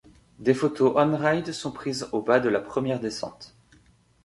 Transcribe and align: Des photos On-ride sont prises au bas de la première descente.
Des 0.39 0.55
photos 0.55 0.93
On-ride 0.95 1.51
sont 1.53 1.71
prises 1.71 2.07
au 2.11 2.23
bas 2.23 2.39
de 2.39 2.49
la 2.49 2.59
première 2.59 2.99
descente. 2.99 3.55